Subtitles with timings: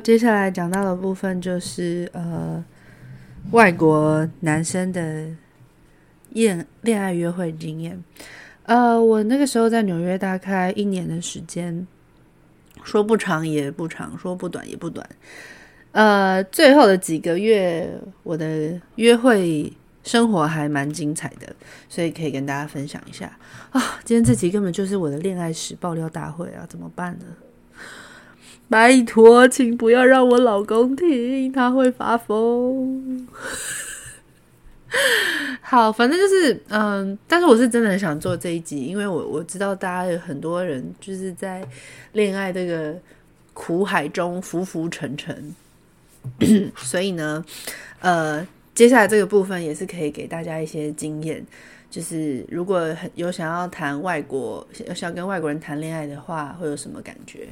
[0.00, 2.62] 接下来讲到的部分就是呃，
[3.52, 5.26] 外国男生的
[6.30, 8.02] 恋恋爱约会经验。
[8.64, 11.86] 呃，我那个时候在纽约大概一年的时间，
[12.82, 15.08] 说不长也不长，说不短也不短。
[15.92, 17.90] 呃，最后的几个月，
[18.22, 19.72] 我的约会
[20.04, 21.54] 生活还蛮精彩的，
[21.88, 23.36] 所以可以跟大家分享一下
[23.70, 24.00] 啊。
[24.04, 27.24] 今天这集根本就是我的恋爱史爆料大会啊，怎么办呢？
[28.70, 33.26] 拜托，请不要让我老公听，他会发疯。
[35.60, 41.66] 好，反正就是嗯，但是我是真的很想做这一集，因为我我知道大家有很多人就是在
[42.12, 42.96] 恋爱这个
[43.52, 45.52] 苦海中浮浮沉沉，
[46.78, 47.44] 所以呢，
[48.00, 51.44] 呃，接下来这个部分也是可以给大家一些经验，
[51.90, 57.48] 就是如果有想要谈外国，想要跟外国人谈恋爱的话，会有什么感觉？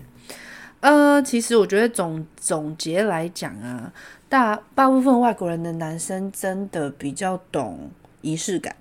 [0.80, 3.92] 呃，其实我觉得总总结来讲啊，
[4.28, 8.76] 大大部分外国人的男生真的比较懂仪式感，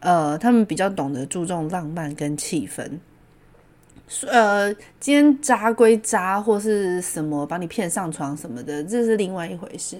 [0.00, 2.98] 呃，他们比较懂得注重浪漫跟气氛。
[4.26, 9.96] 呃，今天渣归渣，或是什么把你骗上床什么的，这是另外一回事。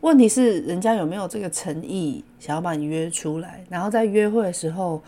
[0.00, 5.00] 问题是人家有没有这个诚意，想要把你约出来，然后在约会的时候。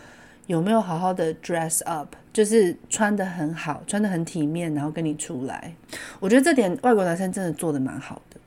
[0.47, 5.73] 有没有好好的 dress up，就是穿得很好，穿得很体面，然后跟你出来？
[6.19, 8.39] 我觉得这点外国男生真的做得蛮好的，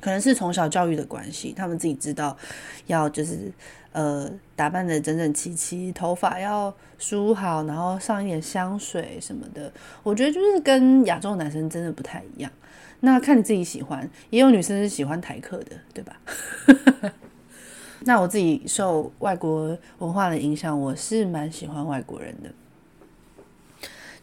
[0.00, 2.36] 可能是从小教育的关系，他们自己知道
[2.86, 3.52] 要就是
[3.92, 9.72] 呃打扮得整整齐齐，头发要梳好，然后上一点香水什么的。
[10.02, 12.50] 我觉得就是跟亚洲男生真的不太一样。
[13.00, 16.16] 那看你自己喜欢，也有女生是喜欢台客的，对吧？
[18.06, 22.50] 那我自己受外国文化的影响，我是蛮喜欢外国人的。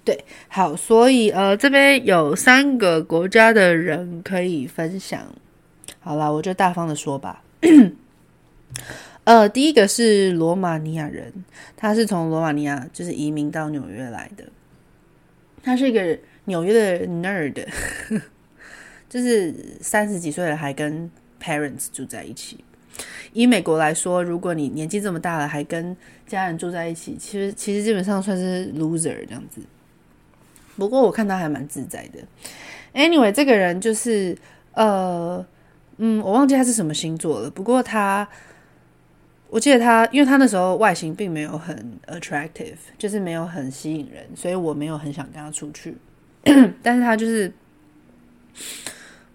[0.04, 5.28] 对，好，所以呃，这边有三个国家的人可以分享。
[6.00, 7.44] 好啦，我就大方的说吧。
[9.24, 11.32] 呃，第一个是罗马尼亚人，
[11.78, 14.44] 他是从罗马尼亚就是移民到纽约来的。
[15.64, 17.68] 他是一个纽约的 nerd，
[19.08, 21.10] 就是三十几岁了还跟
[21.40, 22.64] parents 住在一起。
[23.34, 25.96] 以美国来说，如果你年纪这么大了还跟
[26.28, 29.62] 家人住在一起，其实其实基本上算是 loser 这样子。
[30.76, 32.20] 不过我看他还蛮自在的。
[32.94, 34.38] Anyway，这个人就是
[34.74, 35.46] 呃
[35.98, 37.50] 嗯，我忘记他是什么星座了。
[37.50, 38.28] 不过他，
[39.50, 45.96] 我记得他，因为他那时候外形并没有很 attractive，就是没有很吸引人，所以我没有很想跟他出去。
[46.84, 47.54] 但是他就是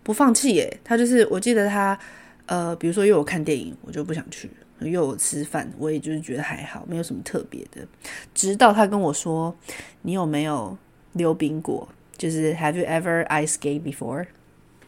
[0.03, 1.99] 不放弃耶，他就是我记得他。
[2.47, 4.49] 呃，比如说约我看电影，我就不想去；
[4.81, 7.87] 约我吃饭，我也就是觉得还好，没有什么特别的。
[8.35, 9.55] 直到他跟我说
[10.03, 10.77] ：“你有没有
[11.13, 11.89] 溜冰过？
[12.17, 14.27] 就是 Have you ever ice skate before？”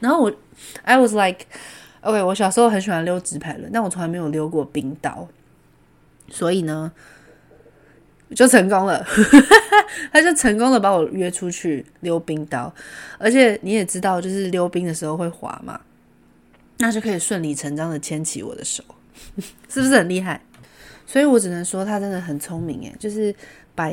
[0.00, 0.32] 然后我
[0.82, 5.28] ，I was like，OK，我小时候很喜欢溜直排轮，但我从来没有溜过冰刀，
[6.28, 6.92] 所以呢，
[8.34, 9.04] 就成功了。
[10.12, 12.72] 他就成功的把我约出去溜冰刀，
[13.18, 15.80] 而且你也知道，就是溜冰的时候会滑嘛。
[16.78, 18.82] 那就可以顺理成章的牵起我的手，
[19.68, 20.40] 是不是很厉害？
[21.06, 23.34] 所以我只能说他真的很聪明诶，就是
[23.74, 23.90] 把，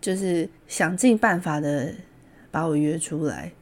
[0.00, 1.92] 就是想尽办法的
[2.50, 3.52] 把我约出来，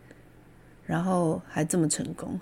[0.86, 2.38] 然后还这么成功。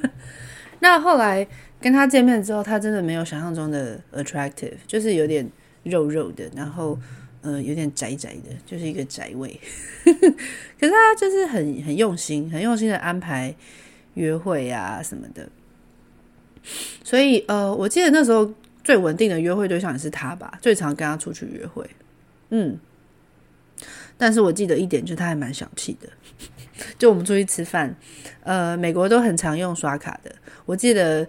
[0.80, 1.46] 那后来
[1.80, 5.46] 跟他见面之后，他真的没有想象中的 attractive，就是有点
[5.82, 6.98] 肉肉的，然后
[7.42, 9.60] 呃有点宅宅的，就是一个宅味。
[10.04, 13.54] 可是他就是很很用心，很用心的安排。
[14.14, 15.48] 约会呀、什么的，
[17.04, 21.88] 所以呃，我记得那时候最稳定的约会对象也是他吧，最常跟他出去约会，
[22.50, 22.78] 嗯。
[24.18, 26.06] 但是我记得一点就他还蛮小气的，
[26.98, 27.96] 就我们出去吃饭，
[28.42, 30.30] 呃，美国都很常用刷卡的。
[30.66, 31.26] 我记得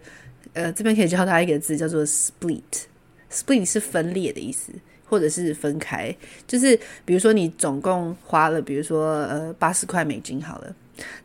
[0.52, 4.74] 呃，这边可以教他一个字叫做 split，split 是分裂的意思，
[5.06, 6.14] 或者是分开，
[6.46, 10.76] 就是比如说你总共花了，比如说呃八十块美金好了。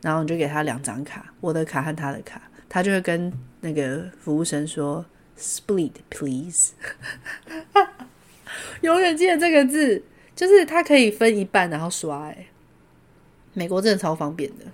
[0.03, 5.05] 然后你就给他两张卡，我的卡和他的卡，他就会跟那个服务生说
[5.39, 6.73] “split please”，
[8.83, 10.03] 永远记得这个字，
[10.35, 12.25] 就是他可以分一半然后刷。
[12.27, 12.47] 哎，
[13.55, 14.65] 美国真的超方便的。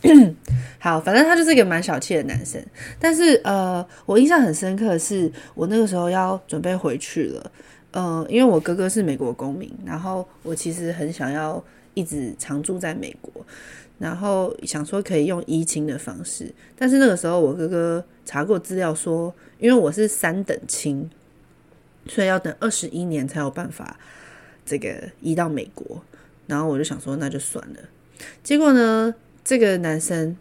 [0.78, 2.64] 好，反正他就是一个蛮小气的男生。
[3.00, 7.52] 但是呃，我印象很深刻的是，我那个时候要准备回去了，
[7.90, 11.62] 呃，因为我哥哥是美国公民，然后我其实很想要
[11.94, 13.44] 一直常住在美国。
[13.98, 21.10] 然后想说可以用移情的方式，但是那个时候我哥哥查过资料说，因为我是三等亲，
[22.06, 23.98] 所以要等二十一年才有办法
[24.64, 26.02] 这个移到美国。
[26.46, 27.80] 然后我就想说那就算了。
[28.42, 29.14] 结果呢，
[29.44, 30.36] 这个男生。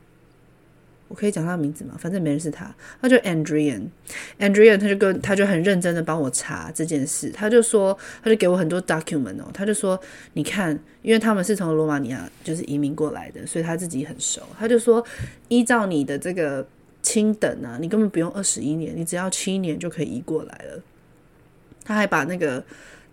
[1.07, 1.95] 我可以讲他的名字吗？
[1.97, 9.99] 反正没人是他，他就 Andrian，Andrian，他就跟他就很认真的帮我查这件事，他就说，他就给我很多 document 哦，他就说，
[10.33, 15.03] 你看，因为他们是从罗马尼亚就是移民过来的，所以他自己很熟，他就说，
[15.47, 16.67] 依照你的这个
[17.01, 20.81] 亲等啊，你根本不用二十一年，你只要七年就可以移过来了。
[21.85, 22.61] 他还把那个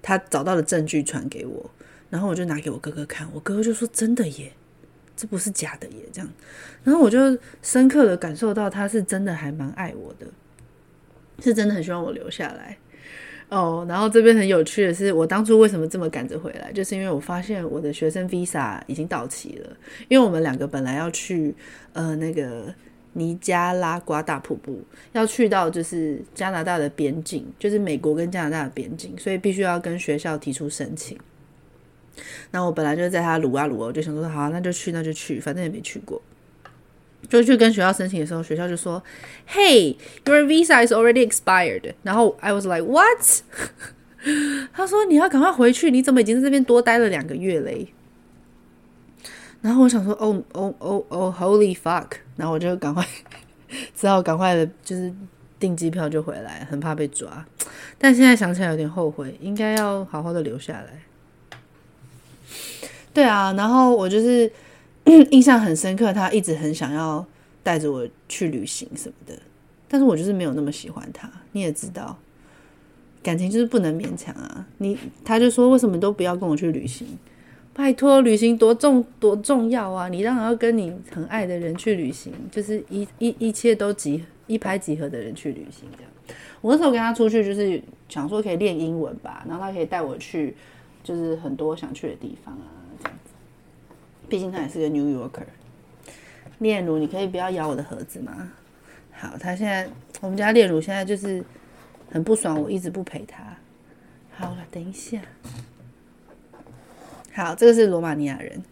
[0.02, 1.70] 他找到的证据传给我，
[2.10, 4.52] 然后我就拿给我哥哥看，我哥哥就说真的耶。
[5.16, 6.28] 这不是假的耶，这样，
[6.82, 7.18] 然后我就
[7.62, 10.26] 深刻的感受到他是真的还蛮爱我的，
[11.40, 12.76] 是真的很希望我留下来
[13.48, 13.86] 哦。
[13.88, 19.76] 然后这边很有趣的是，我当初为什么这么赶着回来，就是因为我发现我的学生 visa 已经到期了，
[20.08, 21.54] 因为我们两个本来要去
[21.92, 22.74] 呃那个
[23.12, 24.82] 尼加拉瓜大瀑布，
[25.12, 31.16] 要去到就是加拿大的边境，就是美国跟加拿大的边境，所以必须要跟学校提出申请。
[32.50, 36.20] 那我本来就在他撸啊撸，我就想说好，那就去，那就去，反正也没去过。
[37.28, 39.02] 就去跟学校申请的时候，学校就说
[39.48, 39.96] ：“Hey,
[40.26, 43.42] your visa is already expired。”然后 I was like, “What？”
[44.74, 47.88] 他说：“你要赶快回去，你怎么已经在这边多待了两个月嘞？”
[49.62, 53.02] 然后我想说：“哦哦哦哦，Holy fuck！” 然后我就赶快
[53.96, 55.10] 只好赶快的，就是
[55.58, 57.46] 订机票就回来，很怕被抓。
[57.96, 61.00] 但现在想起来有点后悔，应该要好好的留下来。
[63.14, 64.50] 对啊，然后我就是
[65.30, 67.24] 印象很深刻，他一直很想要
[67.62, 69.38] 带着我去旅行什么的，
[69.88, 71.30] 但是我就是没有那么喜欢他。
[71.52, 72.18] 你也知道，
[73.22, 74.66] 感情就是不能勉强啊。
[74.78, 77.06] 你他就说，为什么都不要跟我去旅行？
[77.72, 80.08] 拜托，旅行多重多重要啊！
[80.08, 86.36] 你当然要跟你很爱的人去旅行，就是一一一切都集一拍即合的人去旅行这样。
[86.60, 90.56] 我那时候跟他出去，就是想说可以练英文吧，然后他可以带我去，
[91.02, 92.66] 就是很多想去的地方啊。
[94.28, 95.44] 毕竟他也是个 New Yorker。
[96.58, 98.52] 炼乳，你可以不要咬我的盒子吗？
[99.12, 99.88] 好，他现在
[100.20, 101.44] 我们家炼乳现在就是
[102.10, 103.42] 很不爽，我一直不陪他。
[104.36, 105.20] 好了，等一下。
[107.32, 108.62] 好，这个是罗马尼亚人，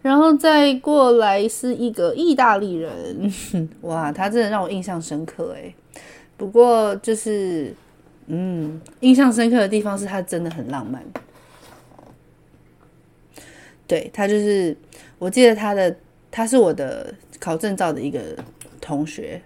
[0.00, 3.32] 然后再过来是一个意大利人。
[3.82, 5.72] 哇，他真的让我印象深刻哎。
[6.36, 7.74] 不过就是，
[8.26, 11.02] 嗯，印象深刻的地方是他真的很浪漫。
[13.88, 14.76] 对，他就是，
[15.18, 15.96] 我记得他的，
[16.30, 18.20] 他是我的考证照的一个
[18.82, 19.40] 同学，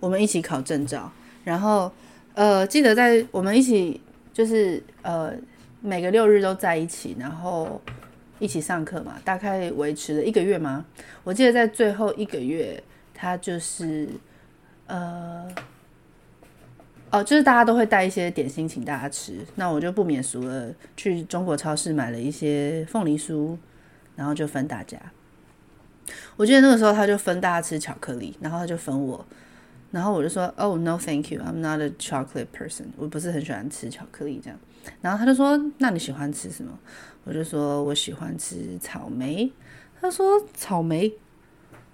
[0.00, 1.10] 我们一起考证照，
[1.44, 1.90] 然后
[2.34, 4.00] 呃，记得在我们一起
[4.32, 5.32] 就是呃
[5.80, 7.80] 每个六日都在一起，然后
[8.40, 10.84] 一起上课嘛，大概维持了一个月嘛。
[11.22, 12.82] 我记得在最后一个月，
[13.14, 14.08] 他就是
[14.88, 15.48] 呃。
[17.12, 23.54] 哦，就是大家都会带一些点心请大家吃，那我就不免俗了，去中国超市买了一些凤梨酥，
[24.16, 24.98] 然后就分大家。
[26.36, 29.22] 我记得那个时候他就分大家吃巧克力，然后他就分我，
[29.90, 34.58] 然后我就说：“Oh no, thank you, I'm not a chocolate person。”我不是很喜欢吃巧克力这样。
[35.02, 36.78] 然后他就说：“那你喜欢吃什么？”
[37.24, 39.52] 我就说：“我喜欢吃草莓。”
[40.00, 41.12] 他说：“草莓。”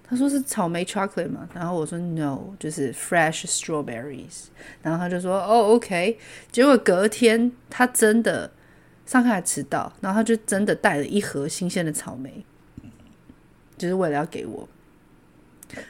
[0.09, 4.45] 他说是草莓 chocolate 嘛，然后我说 no，就是 fresh strawberries。
[4.81, 6.17] 然后他就说哦，OK。
[6.51, 8.49] 结果隔天他真的
[9.05, 12.43] 上课还迟到，然后他就真的带了一盒新鲜的草莓，
[13.77, 14.67] 就是为了要给我。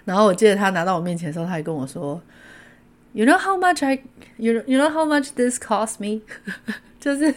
[0.03, 2.21] 然后我记得他拿到我面前的时候，他还跟我说
[3.13, 4.03] ，You know how much I
[4.35, 6.21] you know, you know how much this cost me？
[6.99, 7.33] 就是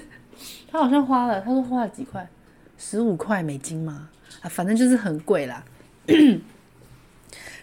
[0.68, 2.28] 他好像花了，他说花了几块，
[2.76, 4.08] 十五块美金嘛，
[4.40, 5.64] 啊，反正就是很贵啦。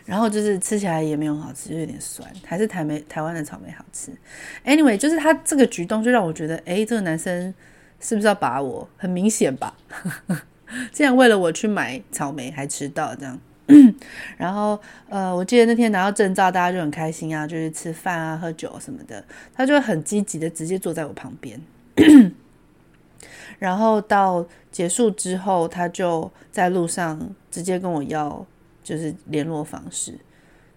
[0.09, 4.11] 然后就是吃起来也没有很好吃，就有点酸，还是台美台湾的草莓好吃。
[4.65, 7.53] Anyway，就是他这个举动就让我觉得，诶，这个男生
[7.99, 8.89] 是不是要把我？
[8.97, 9.77] 很明显吧？
[10.91, 13.39] 竟然为了我去买草莓还迟到这样。
[14.35, 19.23] 然后呃，我记得那天拿到证照，大家就很开心啊，就是吃饭啊、喝酒什么的。
[19.53, 21.61] 他就很积极的直接坐在我旁边。
[23.59, 28.43] 然后到结束之后，他就在路上直接跟我要。
[28.89, 30.17] 就是联络方式，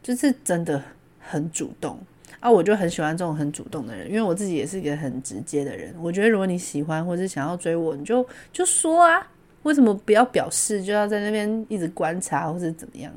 [0.03, 0.83] 就是真的
[1.19, 1.99] 很主动
[2.41, 2.51] 啊！
[2.51, 5.95] 我就很喜欢这种很主动的人，因为我自己也是一个很直接的人。
[5.99, 9.27] 我觉得如果你喜欢或者想要追我，你就就说啊，
[9.63, 13.11] 为什么不要表示，就要在那边一直观察或者怎么样？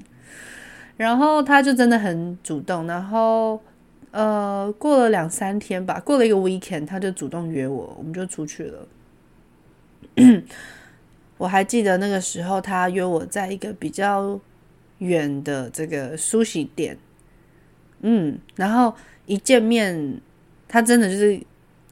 [0.96, 3.62] 然后他就真的很主动，然后
[4.12, 8.88] 呃，过了两三天吧，过了一个 weekend，他就主动约我，我们就出去了。
[11.38, 14.40] 我还记得那个时候，他约我在一个比较。
[15.06, 16.98] 远的这个苏西店，
[18.02, 18.94] 嗯，然后
[19.26, 20.20] 一见面，
[20.68, 21.34] 他真的就是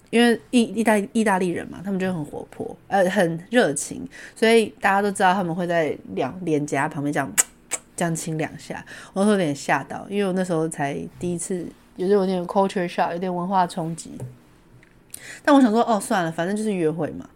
[0.09, 7.31] 因为意意大意大利人嘛，他们就很活泼，呃，很热情，所以大家都知道他们会在两脸颊旁边这样
[7.95, 8.85] 这样亲两下。
[9.13, 11.65] 我有点吓到，因为我那时候才第一次，
[11.95, 14.11] 有点有点 culture shock，有点文化冲击。
[15.43, 17.29] 但我想说，哦，算了，反正就是约会嘛，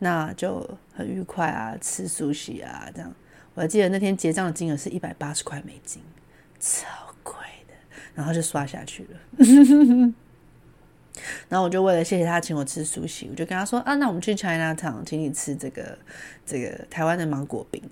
[0.00, 3.12] 那就很愉快啊，吃 sushi 啊，这样。
[3.56, 6.00] 我还记得那天结账的金额是一百八十块美金，
[6.60, 6.86] 超
[7.22, 7.34] 贵
[7.66, 7.74] 的，
[8.14, 10.14] 然后就刷下去了。
[11.48, 15.98] 然后我就为了谢谢他请我吃 sushi，我就跟他说啊，那我们去 China Town，请你吃这个
[16.44, 17.82] 这个台湾的芒果冰。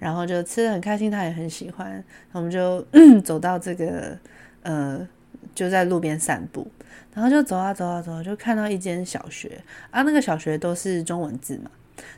[0.00, 2.04] 然后就吃得很开心，他也很喜欢。
[2.32, 2.84] 我们就
[3.22, 4.18] 走到这个
[4.64, 5.06] 呃，
[5.54, 6.68] 就在路边散步。
[7.14, 9.62] 然后就走啊走啊走，就看到一间小学
[9.92, 11.70] 啊，那个小学都是中文字嘛。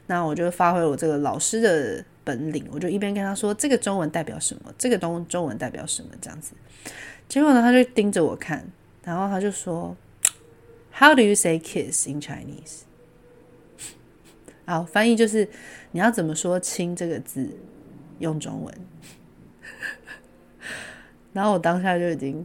[0.07, 6.53] 那我就发挥我这个老师的本领，我就一边跟他说这个中文代表什么，这个东中文代表什么这样子。
[7.29, 8.67] 结果呢，他就盯着我看，
[9.03, 9.97] 然后他就说
[10.93, 12.83] ：“How do you say kiss in Chinese？”
[14.67, 15.49] 好，翻译就是
[15.93, 17.49] 你要怎么说“亲”这个字，
[18.19, 18.75] 用中文。
[21.33, 22.45] 然后我当下就已经。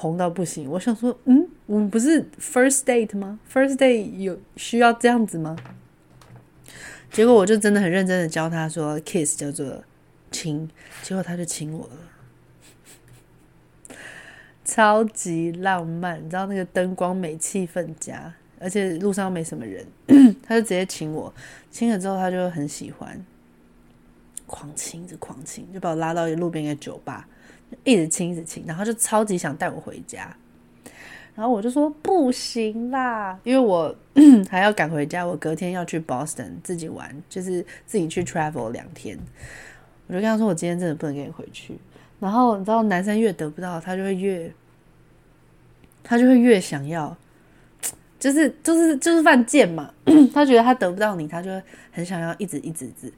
[0.00, 5.56] 红到不行，我想说，嗯，我们不是 first date 吗？first date 有需要这样子吗？
[7.10, 9.82] 结果我就真的很认真的教他说，kiss 叫做
[10.30, 10.68] 亲，
[11.02, 11.88] 结果他就亲我
[13.88, 13.96] 了，
[14.64, 19.84] 超级浪漫，你知道那个灯光美，气氛佳，而且路上没什么人，
[20.46, 21.32] 他就直接亲我，
[21.70, 23.24] 亲了之后他就很喜欢，
[24.46, 27.26] 狂亲着狂亲，就把我拉到路边的酒吧。
[27.84, 30.34] 一直亲，一直亲，然后就超级想带我回家，
[31.38, 33.94] 然后我就说不行啦，因为我
[34.50, 39.16] 还要赶回家，我隔天要去 Boston 自己玩，就是自己去 travel 两天。
[40.08, 41.78] 我就跟他说，我今天真的不能跟你回去。
[42.18, 44.52] 然后你知道，男生越得不到，他就会越，
[46.02, 47.16] 他就会越想要，
[48.18, 49.92] 就是就是就是犯贱嘛。
[50.34, 51.50] 他觉得他得不到你，他就
[51.92, 53.12] 很想要一直一直一直。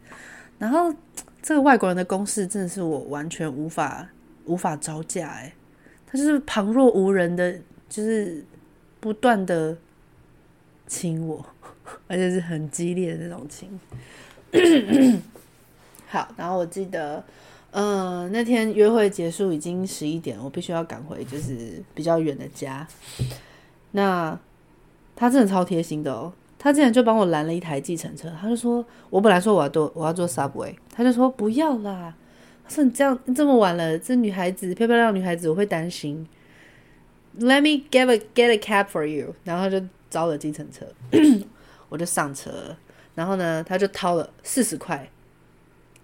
[0.59, 0.95] 然后
[1.41, 4.07] 这个外国人的攻势真的是我完全无法。
[4.47, 5.53] 无法招架，哎，
[6.07, 7.55] 他就是旁若无人的，
[7.91, 8.43] 就是
[9.01, 9.77] 不断的
[10.87, 11.45] 亲我，
[12.07, 13.69] 而且是很激烈的那种亲。
[16.07, 17.23] 好，然后我记得，
[17.73, 22.87] 嗯、那天约会结束已经十一点，我必须要赶回就是比较远的家。
[23.91, 24.39] 那
[25.15, 32.15] 他真的超贴心的哦，他竟然就帮我拦了一台计程车，他就说，我本来说我要坐我要坐 subway，他就说不要啦。
[32.65, 36.27] 他说你这样这么晚了，这女孩子漂漂亮亮女孩子，我会担心。
[37.41, 40.87] Let me get a get a cab for you，然后就招了计程车，
[41.89, 42.77] 我就上车，
[43.15, 45.11] 然后呢，他就掏了四十块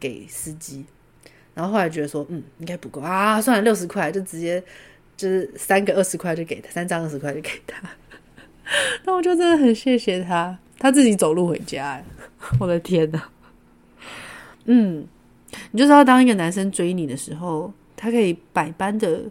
[0.00, 0.85] 给司机，
[1.55, 4.62] 然后后来觉得说，嗯，应该不够啊，算了，六十块就直接
[5.16, 7.83] 就是三个二十块就给他，三张二十块就给他。
[9.05, 12.02] 那我就真的很谢谢他，他自己走路回家，
[12.59, 13.28] 我的天哪，
[14.64, 15.07] 嗯。
[15.71, 19.23] 你就知道，当一个男生追你的时候，他可以百般的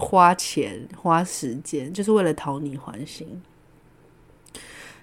[0.00, 3.40] 花钱、花时间，就是为了讨你欢心。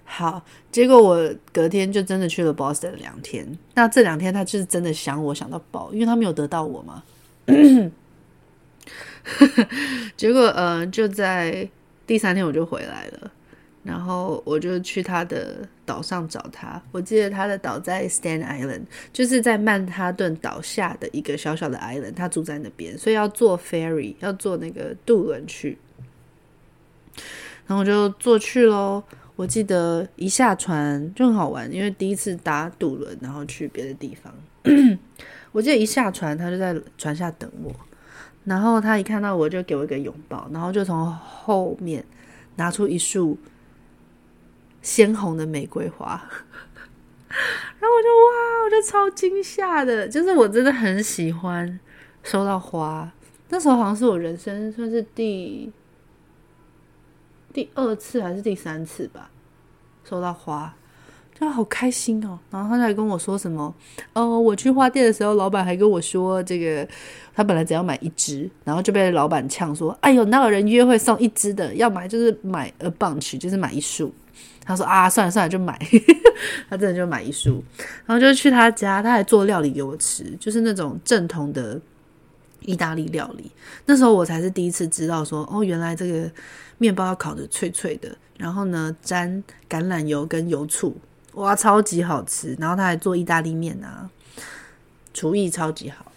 [0.04, 3.58] 好，结果我隔天就真的去了 Boston 两天。
[3.76, 7.04] 那这两天他就是真的想我想到爆，因为他没有得到我嘛。
[10.18, 11.70] 结果，呃，就在
[12.06, 13.32] 第三天我就回来了。
[13.88, 16.82] 然后我就去他的岛上找他。
[16.92, 18.82] 我记得他的岛在 Staten Island，
[19.14, 22.14] 就是在曼哈顿岛下的一个小小的 island。
[22.14, 25.78] 他住在那边，所以要坐 ferry，要坐那个渡轮去。
[27.66, 29.02] 然后我就坐去咯。
[29.38, 34.34] 我记得一下船就很好玩，因为第一次搭渡轮，然后去别的地方。
[35.54, 37.74] 我记得一下船，他就在船下等我。
[38.44, 42.04] 然后他一看到我就给我一个拥抱，然后就从后面
[42.58, 43.38] 拿出一束。
[44.88, 46.08] 鲜红的玫瑰花，
[47.28, 51.78] 然后我就哇，我就超惊吓的，就是我真的很喜欢
[52.24, 53.12] 收到花。
[53.50, 55.70] 那时候好像是我人生算是第
[57.52, 59.30] 第二次还是第三次吧，
[60.06, 60.74] 收到花，
[61.38, 62.40] 就好开心哦。
[62.50, 63.76] 然后他还跟我说什么，
[64.14, 66.88] 哦，我去花店的时候，老板还跟我说，这个
[67.36, 71.76] 他本来只要买一支，然后就被老板呛说，哎呦，哪有人约会送一支的？
[71.76, 74.14] 要买就是买 a bunch，就是买一束。
[74.68, 75.80] 他说啊，算了算了，就买。
[76.70, 77.64] 他真的就买一束，
[78.06, 81.80] 然后就去他家，他还做料理给我吃，就是那种正统的
[82.62, 83.50] 意大利料理。
[83.86, 86.30] 那时候我才是第一次知道说，哦，原来这个
[86.78, 90.96] 面包要烤的脆脆的，然后呢，沾橄榄油跟油醋，
[91.34, 92.56] 哇，超级好吃。
[92.60, 94.08] 然后他还做意大利面啊，
[95.14, 96.12] 厨艺超级好。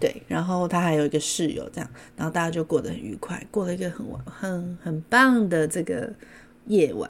[0.00, 6.12] 对，然后他还有一个室友，这样，然后大家就过得很愉快，过了一个很很很棒的这个
[6.66, 7.08] 夜晚。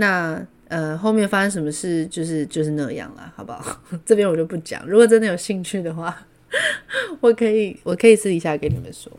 [0.00, 3.80] 那呃，后面发生什么事，就是就是那样了，好不好？
[4.06, 4.86] 这边我就不讲。
[4.86, 6.24] 如果真的有兴趣的话，
[7.20, 9.10] 我可以我可以私底下跟你们说，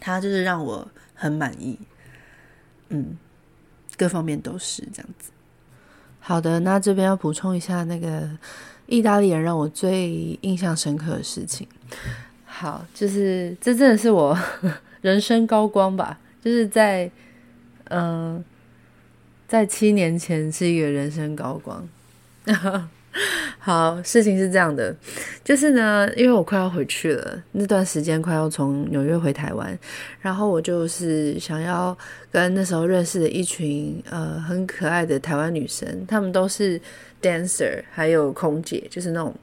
[0.00, 1.78] 他就是让我很满意，
[2.88, 3.16] 嗯，
[3.96, 5.30] 各方面都是这样子。
[6.18, 8.28] 好的，那这边要补充一下那个
[8.86, 11.68] 意大利人让我最印象深刻的事情。
[12.44, 14.36] 好，就是这真的是我
[15.00, 17.08] 人生高光吧，就是在
[17.84, 18.44] 嗯。
[19.52, 21.86] 在七年前是一个人生高光。
[23.60, 24.96] 好，事情是这样的，
[25.44, 29.78] 就是呢，因为我快要回去了，那段时间快要从纽约回台湾，
[30.22, 31.94] 然后我就是想要
[32.30, 36.80] 跟那时候认识的一群呃很可爱的台湾女生，她们都是
[37.20, 39.34] dancer，还有空姐，就是那种。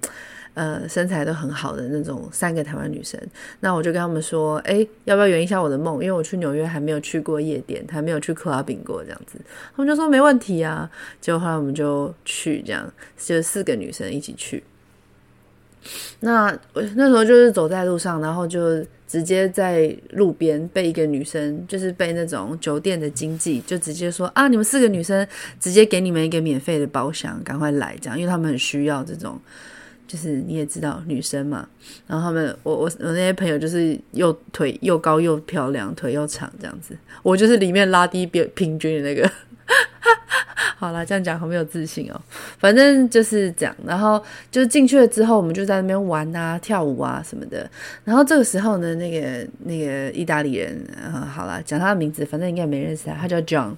[0.55, 3.17] 呃，身材都很好的那种三个台湾女生，
[3.61, 6.03] 那我就跟他们说，哎，要不要圆一下我的梦？
[6.03, 9.39] 因为我去纽约还没有去过夜店，还没有去 clubbing 过这样子。
[9.73, 10.89] 他们就说没问题啊，
[11.21, 14.61] 结果后来我们就去，这样就四个女生一起去。
[16.19, 25.25] 那我那时候就是走在路上，然后就直接在路边被一个女生，就是被那种酒店的经纪就直接说啊，你们四个女生
[25.57, 29.39] 直接给你们一个免费的包厢，赶快来这样，因为他们很需要这种。
[30.09, 31.69] 就是你也知道女生嘛，
[32.07, 39.31] 然后他们我我我那些朋友就是又腿又高又漂亮，腿又长这样子，我就是里面拉低平平均的那个。
[40.77, 42.19] 好啦，这样讲好没有自信哦。
[42.57, 47.69] 反正就是这样，然后就进去了之后，我们就在那边玩啊、跳舞啊什么的。
[48.03, 53.75] 然后这个时候呢，那个那个意大利人，啊，好啦，讲他的名字，反正应该没认识他，他叫 John。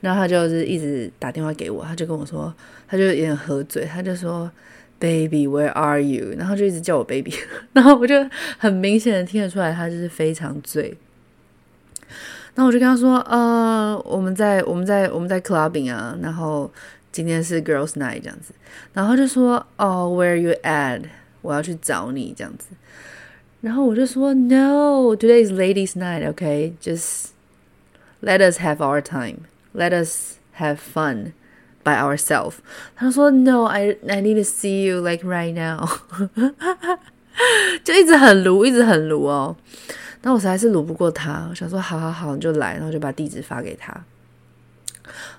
[0.00, 2.54] 然后他就是一直打电话给我，他就跟我说，
[2.86, 4.48] 他就有点喝醉，他就说。
[5.03, 6.35] Baby, where are you？
[6.37, 7.33] 然后就一直叫我 baby，
[7.71, 8.15] 然后我就
[8.57, 10.97] 很明显的听得出来，他就是非常醉。
[12.53, 16.69] 然后我就跟他说：“呃，我们在我们在我们在 clubbing 啊，然后
[17.13, 18.53] 今天是 girls night 这样子。”
[18.91, 21.03] 然后就说：“哦，where are you at？
[21.41, 22.65] 我要去找你这样子。”
[23.61, 26.29] 然后我就说：“No，today is ladies night.
[26.33, 27.27] Okay, just
[28.21, 29.43] let us have our time.
[29.73, 31.31] Let us have fun.”
[31.83, 32.55] By ourselves，
[32.93, 35.87] 他说：“No，I I need to see you like right now。
[37.83, 39.55] ”就一直很卢，一直很卢哦。
[40.21, 43.95] 那我实在是卢不过他，我想说：“好好好，你就来。”然后就把地址发给他。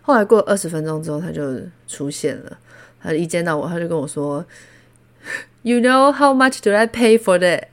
[0.01, 2.57] 后来过二十分钟之后，他就出现了。
[3.03, 4.45] 他一见到我，他就跟我说：“
[5.62, 7.66] You know how much do I pay for the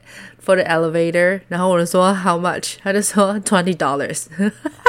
[0.46, 4.81] for the elevator？” 然后我就说：“How much？” 他就说：“Twenty dollars。 ”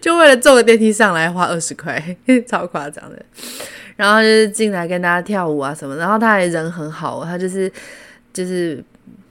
[0.00, 3.24] 就为了坐个电梯上来花二十块，超夸张的。
[3.96, 7.70] 然后就是进来跟大家跳舞啊什么，然后他还人很好，他就是
[8.32, 8.82] 就是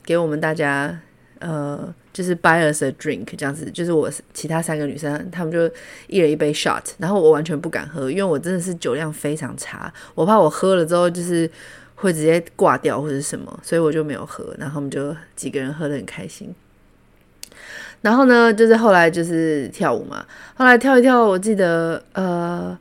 [0.04, 0.96] 给我们大家
[1.40, 5.68] 呃就是 buy us a drink 这样子，就是我其他三个女生，他们就
[6.06, 11.50] 一人一杯 shot，然后我完全不敢喝，因为我真的是酒量非常差，我怕我喝了之后就是
[11.96, 14.54] 会直接挂掉或者什么，所以我就没有喝。
[14.58, 16.54] 然后我们就几个人喝得很开心。
[18.02, 20.24] 然后呢，就是后来就是跳舞嘛。
[20.54, 22.76] 后来跳一跳，我记得呃，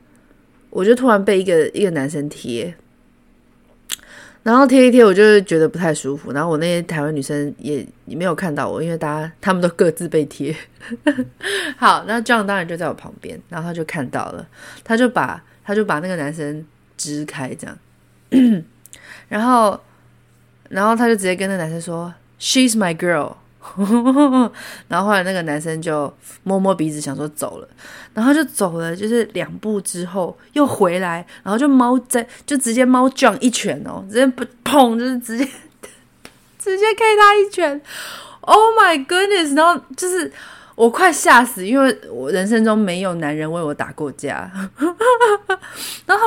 [0.69, 2.73] 我就突然被一个一个男生贴，
[4.43, 6.31] 然后贴一贴，我就觉得不太舒服。
[6.31, 10.55] 然后我那些台湾女生也也没有看到我，因为大家他们都各自被贴。
[11.77, 14.47] 好，那 John 当然就在我旁边，然后他就看到了，
[14.84, 16.65] 他就把他就把那个男生
[16.97, 17.77] 支开，这样，
[19.29, 19.79] 然后
[20.69, 23.36] 然后他就直接跟那男生说：“She's my girl。”
[24.88, 26.12] 然后后来那个男生就
[26.43, 27.67] 摸摸鼻子，想说走了，
[28.13, 35.45] 然后就走了，就是两步之后又回来，然后就猫在就直接猫撞一拳哦，直接不砰，就是直接
[36.58, 37.82] 直接 K 他一拳
[38.41, 39.56] ，Oh my goodness！
[39.56, 40.32] 然后就是。
[40.74, 44.50] 我快吓死，因为我人生中没有男人为我打过架，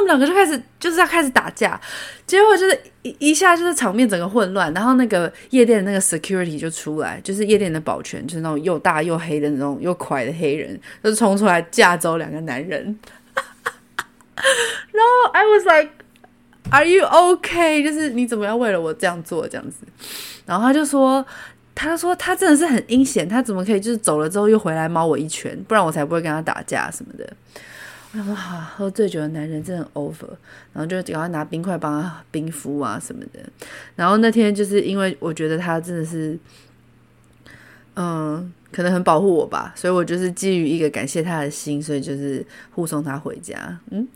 [0.04, 1.80] 们两个就开始就是要开始打架，
[2.26, 12.98] 结果就是一一下就是场面整个混乱，然后那个夜店的那个 security 就出来，就是夜店的保全，就是那种又大又黑的那种又快的黑人，就冲出来架走两个男人，
[14.36, 15.90] 然后 I was like
[16.70, 17.82] Are you okay？
[17.82, 19.86] 就是你怎么要为了我这样做这样子？
[20.44, 21.24] 然后他就说。
[21.76, 27.28] 他说他真的是很阴险，他怎么可以就是走了之后又回来猫我一拳，不然我才不会跟他打架什么的。
[28.14, 30.28] 我想说哈、啊，喝醉酒的男人真的 over，
[30.72, 33.40] 然后就赶快拿冰块帮他冰敷啊什么的。
[33.96, 36.38] 然后那天就是因为我觉得他真的是，
[37.96, 43.56] 嗯，可能很保护我吧，所以我就是基于一个感谢他的心，所以就是护送他回家。
[43.90, 44.06] 嗯，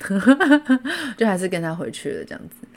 [1.19, 2.69] 就还是跟他回去了这样子。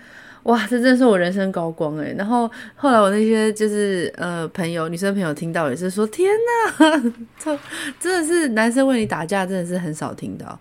[0.43, 2.15] 哇，这真的是我人生高光哎！
[2.17, 6.27] 然后后来我那些就是呃朋友，女生朋友听到也是说：天
[6.67, 7.55] 哪， 这
[7.99, 10.59] 真的是男生为你打架，真的是很少听到。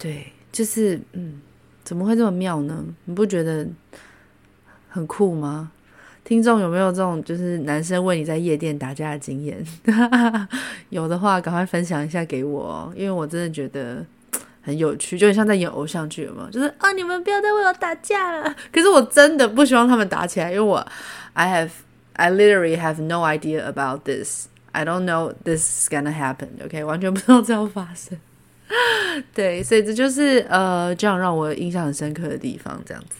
[0.00, 1.40] 对，就是嗯，
[1.84, 2.84] 怎么会这么妙呢？
[3.04, 3.64] 你不觉得
[4.88, 5.70] 很酷吗？
[6.24, 9.64] 听众有没有这种就是男生为你在夜店打架的经验？
[10.88, 14.04] 有的话，赶快分享一下给我，因为我真的觉得。
[14.62, 18.54] 很有趣，就很像在演偶像剧嘛，就是啊，你们不要再为我打架了。
[18.70, 20.86] 可是我真的不希望他们打起来，因为我
[21.32, 21.70] ，I have,
[22.12, 24.48] I literally have no idea about this.
[24.72, 26.48] I don't know this is gonna happen.
[26.62, 28.18] OK，完全不知道这要发生。
[29.34, 32.80] 对，所以这就是呃，这样让我印象很深刻的地方。
[32.84, 33.16] 这样子。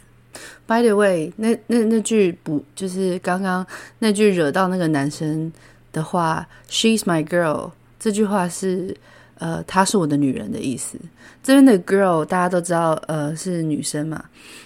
[0.66, 3.66] By the way，那那那句不就是刚刚
[3.98, 5.52] 那句惹到那个男生
[5.92, 7.72] 的话，She's my girl。
[7.98, 8.96] 这句话是。
[9.40, 10.98] 呃，她是我的女人的意思。
[11.42, 14.22] 这边的 girl 大家都知道，呃，是女生嘛。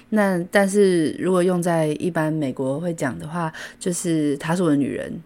[0.08, 5.22] 那但是如果用在一般美国会讲的话，就是她是我的女人，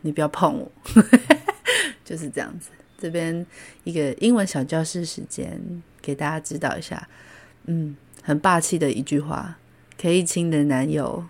[0.00, 0.72] 你不要碰我，
[2.02, 2.70] 就是这样子。
[3.00, 3.46] 这边
[3.84, 5.60] 一个英文小教室时间，
[6.02, 7.08] 给大家知道一下。
[7.66, 9.56] 嗯，很霸气的一句话，
[9.96, 11.24] 可以亲的男友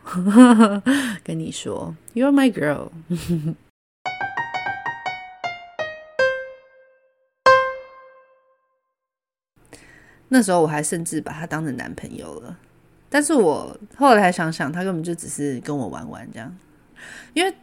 [1.23, 2.89] 跟你说，You're my girl。
[10.31, 12.59] 那时候我还甚至把他当成男朋友了，
[13.11, 16.57] 但是我后来想想，他根本就只是跟我玩玩这样。
[17.33, 17.55] 因为，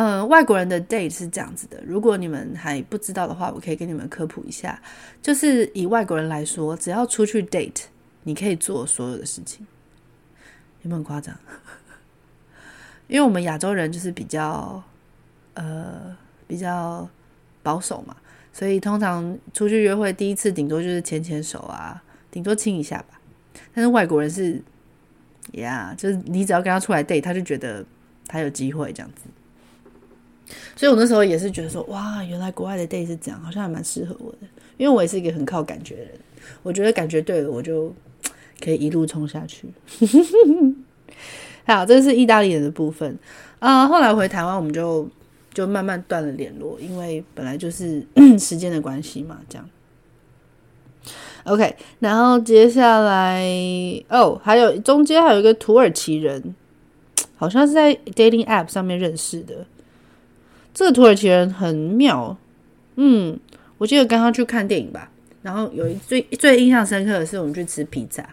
[0.00, 1.78] 呃，外国人的 date 是这样子的。
[1.86, 4.80] 如果你们还不知道的话，我可以给你们科普一下。
[5.20, 7.82] 就是以外国人来说，只要出去 date，
[8.22, 9.66] 你可以做所有的事情，
[10.80, 11.36] 有没有夸张？
[13.08, 14.82] 因为我们亚洲人就是比较，
[15.52, 17.06] 呃，比较
[17.62, 18.16] 保守嘛，
[18.54, 22.02] 所以通常出去约会，第一次顶多就是牵牵手啊。
[22.30, 23.20] 顶多亲一下吧，
[23.74, 24.62] 但是外国人是，
[25.52, 27.84] 呀、就是你只要跟他出来 date，他就觉得
[28.26, 29.24] 他有机会这样子。
[30.76, 34.38] 所以我那时候也是觉得说，哇，原来国外的 day 是这样，好像还蛮适合我的，
[34.76, 36.12] 因为我也是一个很靠感觉的人。
[36.62, 37.94] 我觉得感觉对了，我就
[38.62, 39.68] 可以一路冲下去。
[41.66, 43.16] 好，这是意大利人的部分
[43.58, 45.06] 啊、后来回台湾，我们就
[45.52, 48.04] 就慢慢断了联络，因为本来就是
[48.40, 49.68] 时间的关系嘛，这样。
[51.44, 53.44] OK，然后接下来
[54.08, 56.54] 哦，还有中间还有一个土耳其人，
[57.36, 59.66] 好像是在 dating app 上面认识的。
[60.72, 62.36] 这个土耳其人很妙，
[62.96, 63.38] 嗯，
[63.78, 65.10] 我记得刚刚去看电影吧，
[65.42, 68.28] 然后有一最最印象深刻的是我们去吃披萨，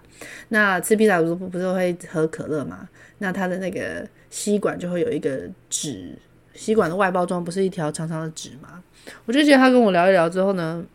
[0.50, 2.88] 那吃披萨不是不是会喝可乐嘛？
[3.20, 6.18] 那他的那个吸管就会有一个纸，
[6.54, 8.84] 吸管的外包装不是一条长长的纸吗？
[9.26, 10.86] 我就觉得他跟我聊一聊之后呢。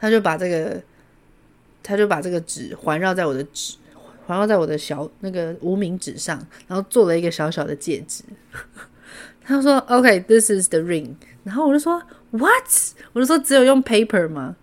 [0.00, 0.80] 他就把这个，
[1.82, 3.74] 他就把这个纸环绕在我的指，
[4.24, 8.22] 环绕在我的小那个无名指上，然后做了一个小小的戒指。
[9.48, 14.54] 他说：“OK，this is the ring。”然后我就说：“What？” 我就说：“只有用 paper 吗？”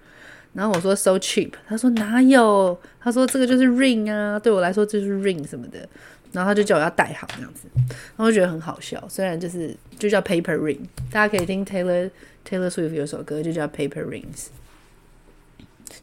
[0.53, 5.89] 然后我说：“So cheap。”他说：“哪有？”他说：“这个就是 ring 啊，对我来说就是 ring 什么的。”
[6.31, 9.03] 然后他就叫我要戴好这样子，然后我觉得很好笑。
[9.09, 12.11] 虽然就是就叫 paper ring，大家可以听 Taylor
[12.47, 14.47] Taylor Swift 有首歌就叫 Paper Rings。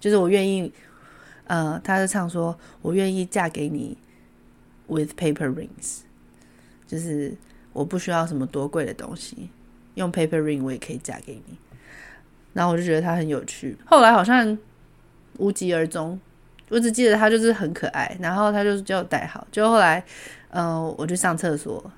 [0.01, 0.73] 就是我愿意，
[1.47, 3.97] 呃，他是唱说，我愿意嫁给你
[4.89, 5.99] ，with paper rings，
[6.89, 7.35] 就是
[7.73, 9.49] 我不需要什么多贵的东西，
[9.95, 11.57] 用 paper ring 我也可以嫁给你。
[12.53, 14.57] 然后我就觉得他很有趣，后来好像
[15.39, 16.19] 无疾而终，
[16.69, 20.05] 我只记得他就是很可爱，然后他就叫我戴好，就后来，
[20.51, 21.91] 嗯、呃，我去上厕所，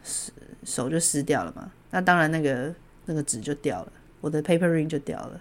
[0.62, 2.74] 手就湿掉了嘛，那当然那个
[3.06, 5.40] 那个纸就掉了，我的 paper ring 就掉了，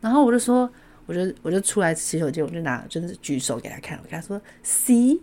[0.00, 0.70] 然后我就说。
[1.06, 5.18] 我就我就出来洗手间，我就拿就是举手给他看，我跟他说，See，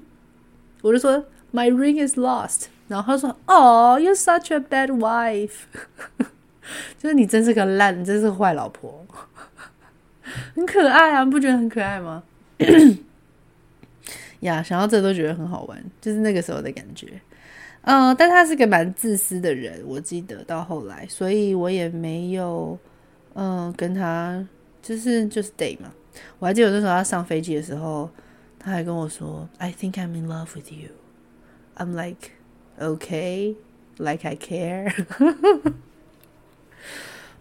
[0.81, 1.23] 我就说
[1.57, 5.61] My ring is lost，然后他说，Oh, you're such a bad wife，
[6.99, 9.03] 就是你真是个烂，你真是个坏老婆，
[10.55, 12.21] 很可爱啊，你不觉得很可爱吗？
[14.41, 17.07] 呀，yeah, 想到这都觉得很好玩，就是那个时候的感觉。
[17.81, 22.77] 嗯、呃，但他是个蛮自私的人，我记得到后来，所以我也没有
[23.33, 24.47] 嗯、呃、跟他。
[24.79, 25.91] 就是就是 date 嘛，
[26.39, 28.09] 我还记得那时候他上飞机的时候，
[28.57, 30.91] 他还跟我说：“I think I'm in love with you.”
[31.77, 32.31] I'm like,
[32.79, 33.55] “Okay,
[33.97, 34.93] like I care.”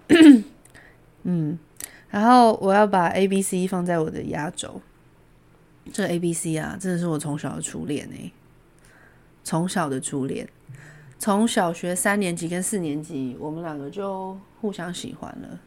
[1.24, 1.58] 嗯，
[2.10, 4.80] 然后我要把 A B C 放在我的压轴。
[5.92, 8.30] 这 A B C 啊，真的是我从小的初恋哎，
[9.42, 10.48] 从小的初恋，
[11.18, 15.60] 从小学三年级跟四年级，我们两个就互相喜欢了。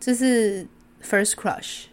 [0.00, 0.66] 这是
[1.02, 1.84] first crush，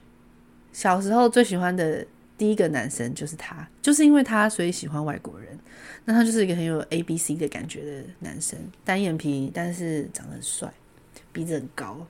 [0.73, 2.05] 小时候最喜欢的
[2.39, 5.59] 第一个男生就是他，就是因为他所以喜欢外国人。
[6.05, 10.73] 那他就是一个很有 A B C 的感觉的男生，单眼皮，但是长得很帅，
[11.31, 12.07] 鼻子很高。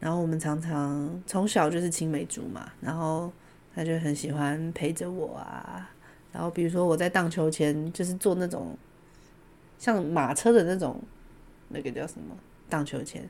[0.00, 3.30] 然后我们常常从小就是青梅竹马，然后
[3.74, 5.88] 他就很喜欢陪着我啊。
[6.32, 8.76] 然后比如说我在荡秋千，就是坐那种
[9.78, 10.98] 像马车的那种
[11.68, 12.34] 那个叫什么
[12.68, 13.22] 荡秋千，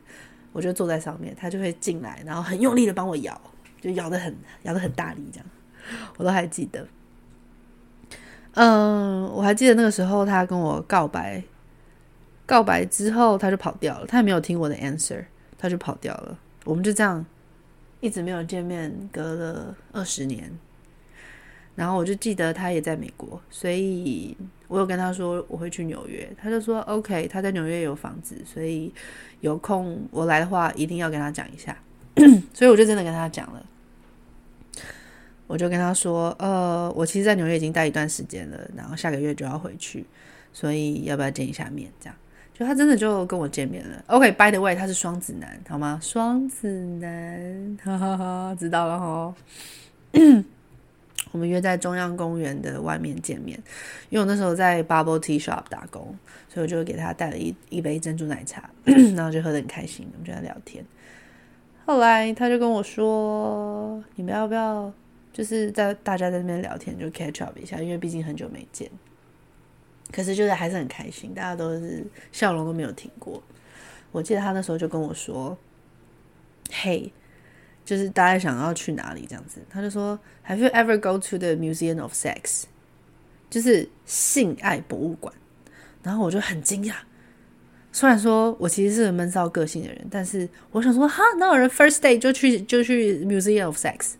[0.52, 3.38] 我就坐在上面，他就会进来，然后很用力的帮我摇，
[3.82, 5.46] 就咬得很咬得很大力，这样
[6.16, 6.86] 我都还记得。
[8.52, 11.42] 嗯，我还记得那个时候他跟我告白，
[12.46, 15.24] 告白之后他就跑掉了，他也没有听我的 answer，
[15.58, 16.38] 他就跑掉了。
[16.64, 17.26] 我们就这样
[17.98, 20.56] 一直没有见面，隔了二十年。
[21.74, 24.36] 然后我就记得他也在美国，所以
[24.68, 28.92] 我有跟他说我会去纽约，他就说 OK，他在纽约有房子，所以
[29.40, 31.74] 有空我来的话一定要跟他讲一下。
[32.52, 33.66] 所以我就真的跟他讲了，
[35.52, 40.06] 我就跟他说，呃，我其实，在纽约已经待一段时间了，然后下个月就要回去，
[40.50, 41.92] 所以要不要见一下面？
[42.00, 42.16] 这样。
[42.54, 44.02] 就他真的就跟我见面了。
[44.06, 46.00] OK，by the way，他是双子男，好吗？
[46.02, 46.68] 双子
[47.00, 49.34] 男，哈哈哈，知道了哈。
[51.32, 53.58] 我们约在中央公园的外面见面，
[54.08, 56.16] 因为我那时候在 Bubble Tea Shop 打工，
[56.48, 58.70] 所以我就给他带了一一杯珍珠奶茶，
[59.14, 60.82] 然后就喝得很开心，我们就在聊天。
[61.84, 64.92] 后来他就跟我说：“你们要不要
[65.32, 68.90] 就是在大家在那边聊天，就 catch up 一下，因为毕竟很久没见。”
[70.12, 73.42] 可是就是还是很开心，大家都是笑容都没有停过。
[74.10, 75.56] 我记得他那时候就跟我说
[76.70, 77.10] ：“嘿，
[77.82, 82.64] 就是大家想要去哪里这样子？”他就说：“Have you ever go to the Museum of Sex？”
[83.48, 85.32] 就是性爱博物馆。
[86.02, 86.94] 然后我就很惊讶，
[87.92, 94.14] 虽然说我其实是个闷骚个性的人，但是我想说，哈，哪有人 first day 就去就去 Museum of Sex？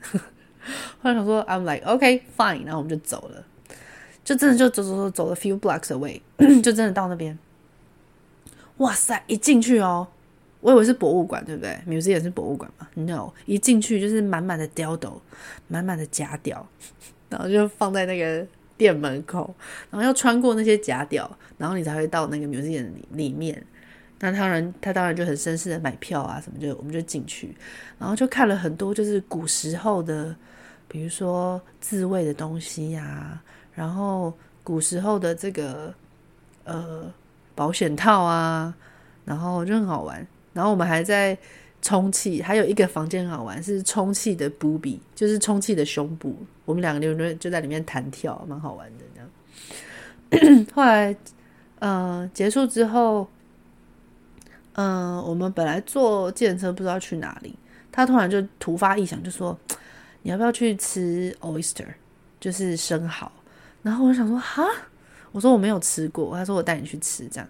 [1.02, 3.44] 后来想说，I'm like OK fine，然后我们就走了。
[4.24, 6.20] 就真的就走走走走了 few blocks away，
[6.62, 7.36] 就真的到那边。
[8.76, 9.20] 哇塞！
[9.26, 10.06] 一进去哦，
[10.60, 15.20] 我以为是博物馆，对不对？Museum 也是博物馆嘛？No，一进去就是满满的雕斗，
[15.66, 16.64] 满满的假屌，
[17.28, 18.46] 然后就放在那个
[18.76, 19.52] 店门口，
[19.90, 23.60] 然后要穿过那些假屌，然后你才会到那个 Museum 里里面。
[24.20, 27.52] 那当然，他当然就很绅士的买票啊什么，就我们就进去，
[27.98, 30.34] 然后就看了很多就是古时候的，
[30.92, 34.30] 比如说自慰的东西呀、然后
[34.62, 35.92] 古时候的这个
[36.64, 37.10] 呃
[37.54, 38.74] 保险套啊，
[39.24, 40.24] 然后就很好玩。
[40.52, 41.36] 然后我们还在
[41.80, 46.36] 充气，还有一个房间很好玩，是充气的 b o b 就是充气的胸部。
[46.66, 50.66] 我们两个就就在里面弹跳，蛮好玩的这样。
[50.74, 51.16] 后来
[51.78, 53.26] 呃结束之后，
[54.74, 57.54] 嗯、我们本来坐电车不知道去哪里，
[57.90, 59.58] 他突然就突发异想，就说
[60.22, 61.86] 你要不要去吃 oyster，
[62.40, 63.30] 就是生蚝。
[63.82, 64.64] 然后我想说，哈，
[65.32, 67.48] 我说我没有吃过，他说我带你去吃，这样，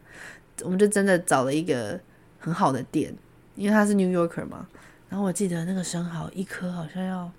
[0.63, 2.01] 我们就真的找了一个
[2.39, 3.15] 很好的店，
[3.55, 4.67] 因为他是 New Yorker 嘛。
[5.09, 7.31] 然后我记得那个生蚝一颗好像要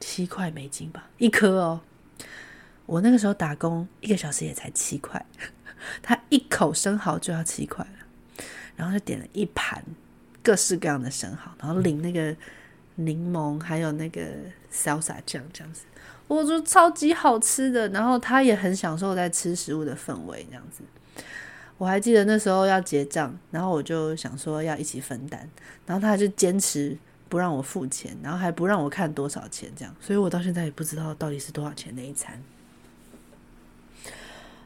[0.00, 1.80] 七块美金吧，一颗哦。
[2.86, 5.22] 我那个时候打工一个小时也才七块，
[6.00, 8.44] 他一口生蚝就要七块了，
[8.76, 9.84] 然后就点了一盘
[10.42, 12.34] 各式各样的生蚝，然后淋那个
[12.96, 14.20] 柠檬还有那个
[14.72, 15.84] salsa 酱这样子。
[16.28, 20.82] 我说超级好吃的，然后他也很享受在吃食物的氛围，这样子。
[21.78, 25.48] 我还记得那时候要结账，然后我就想说要一起分担，
[25.86, 26.96] 然后他就坚持
[27.28, 32.42] 不让我付钱，然后还不让我看多少钱，这样，所以我到现在也不知道到底是多少钱那一餐。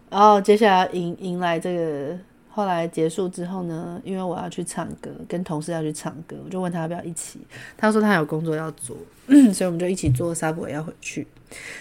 [0.09, 2.19] 然后接下来迎迎来这个。
[2.61, 7.41] 后来结束之后呢，因为我要去唱歌，跟同事要去唱歌，我就问他要不要一起。
[7.75, 8.95] 他说他有工作要做，
[9.51, 11.27] 所以我们就一起坐 subway 要回去。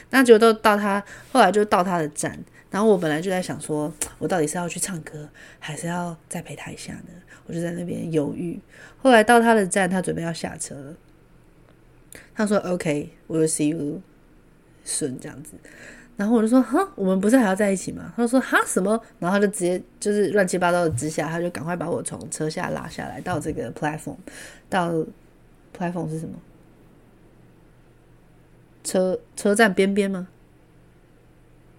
[0.10, 2.40] 那结果都到他，后来就到他的站。
[2.72, 5.28] 然后我本来就在想说，我到底是要去唱歌，
[5.60, 7.10] 还是要再陪他一下呢？
[7.46, 8.58] 我就在那边犹豫。
[9.00, 10.96] 后来到他的站，他准备要下车了。
[12.34, 14.02] 他说：“OK，we'll see you
[14.86, 15.56] soon。”这样子。
[16.20, 18.12] 然后我就说，哼，我们不是还要在一起吗？
[18.14, 19.02] 他就说，哈，什么？
[19.20, 24.18] 然后他就直接就是乱七八糟的之下，他就赶快把我从车下拉下来，到这个 platform，
[24.68, 24.92] 到
[25.74, 26.36] platform 是什么？
[28.84, 30.28] 车车站边边吗？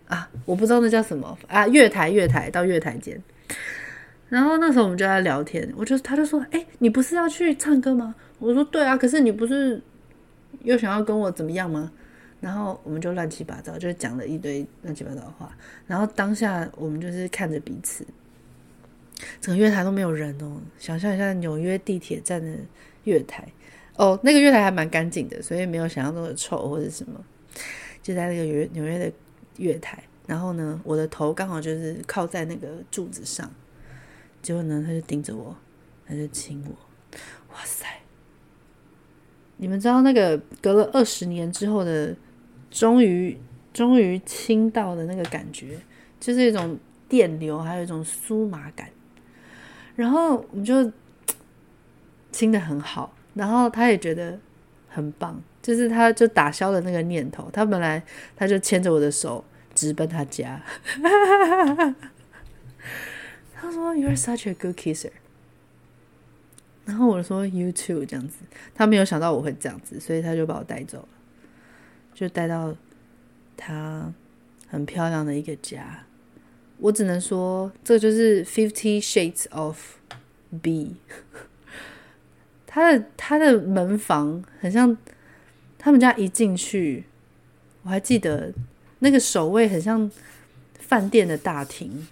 [0.08, 3.22] 啊，我不知道那叫什么啊，月台月台到月台间。
[4.30, 8.14] 然后那时候我们就在聊天，我就他就说，哎，你不是要去唱歌吗？
[8.38, 9.82] 我说对啊，可是你不是
[10.62, 11.92] 又想要跟我怎么样吗？
[12.40, 15.54] 然后我们就乱七八糟，就讲了一堆乱七八糟的话。
[15.86, 18.06] 然后当下我们就是看着彼此，
[19.40, 20.60] 整个月台都没有人哦。
[20.78, 22.56] 想象一下纽约地铁站的
[23.04, 23.46] 月台
[23.96, 27.22] 哦，那个月台还蛮干净的，所以没有想象中的臭或者什么。
[28.02, 29.12] 就在那个约纽约的
[29.58, 33.52] 月台，然后呢，我的头刚好就是靠在那个柱子上，
[34.40, 35.54] 结果呢，他就盯着我，
[36.06, 36.72] 他就亲我，
[37.52, 37.86] 哇塞！
[39.58, 42.16] 你们知道那个隔了二十年之后的，
[42.70, 43.36] 终于
[43.72, 45.78] 终于亲到的那个感觉，
[46.18, 46.78] 就是一种
[47.08, 48.88] 电流，还有一种酥麻感，
[49.96, 50.92] 然后我们就
[52.30, 54.38] 亲得很好，然后他也觉得
[54.88, 55.42] 很棒。
[55.62, 57.50] 就是他，就打消了那个念头。
[57.52, 58.02] 他本来
[58.34, 60.58] 他就牵着我的手直奔他家。
[63.52, 65.10] 他说 “You are such a good kisser。”
[66.86, 68.38] 然后我说：“You too。”这样子，
[68.74, 71.08] 他没有想到我会这样子，所以他就把我带走了，
[72.20, 72.76] 就带到
[73.56, 74.12] 他
[74.68, 76.04] 很漂亮的一个家。
[76.76, 79.96] 我只能说，这就是 Fifty Shades of
[80.60, 80.96] B。
[82.66, 84.96] 他的他的门房很像。
[85.82, 87.04] 他们家一进去，
[87.84, 88.52] 我还记得
[88.98, 90.10] 那个守卫很像
[90.78, 92.06] 饭店的大厅，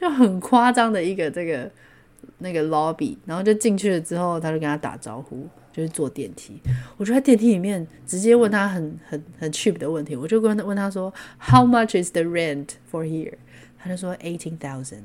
[0.00, 1.70] 就很夸张的一个这个
[2.38, 6.60] 那个 lobby，然后就进去了之后，他就跟他打招呼，就是坐电梯。
[6.96, 13.34] 我就在电梯里面直接问他很很很 cheap 的问题，我就问问他说，How much is the rent for here？
[13.76, 15.02] 他就说 eighteen thousand，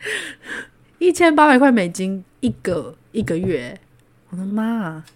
[0.98, 3.78] 一千八百块美金一个一个月，
[4.30, 5.06] 我的妈啊！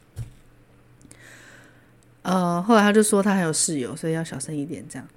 [2.22, 5.08] 呃，后来他就说他还有室友，所以要小声一点这样。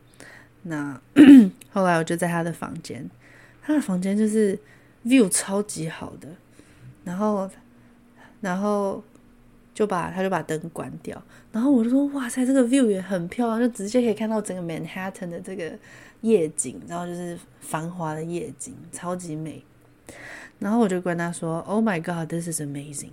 [0.63, 0.99] 那
[1.71, 3.07] 后来我就在他的房间，
[3.61, 4.57] 他的房间就是
[5.05, 6.27] view 超级好的，
[7.03, 7.49] 然后
[8.41, 9.03] 然后
[9.73, 11.21] 就把他就把灯关掉，
[11.51, 15.77] 然后我就说哇塞，这个 view 也很漂亮，就直接可以看到整个 Manhattan 的这个
[16.21, 19.63] 夜景，然后就是繁华的夜景，超级美。
[20.59, 23.11] 然后我就跟他说，Oh my God, this is amazing。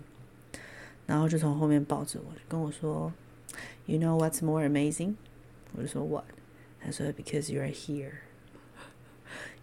[1.06, 3.12] 然后就从后面抱着我，跟我说。
[3.86, 5.16] You know what's more amazing？
[5.76, 6.24] 我就说 What？
[6.82, 8.12] 他说 Because you are here，